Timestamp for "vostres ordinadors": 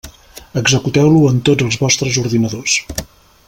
1.85-2.79